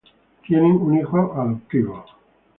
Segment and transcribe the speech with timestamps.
[0.47, 2.03] Tienen un hijo adoptivo.